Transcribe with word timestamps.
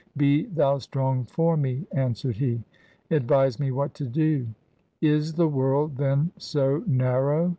'Be 0.17 0.47
thou 0.47 0.79
strong 0.79 1.25
for 1.25 1.55
me,' 1.55 1.85
an 1.91 2.15
swered 2.15 2.33
he. 2.37 2.63
'Advise 3.11 3.59
me 3.59 3.69
what 3.71 3.93
to 3.93 4.03
do.' 4.07 4.47
'Is 4.99 5.33
the 5.35 5.47
world, 5.47 5.97
then, 5.97 6.31
so 6.37 6.83
narrow?' 6.87 7.49